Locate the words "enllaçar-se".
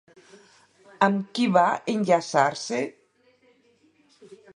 1.93-2.79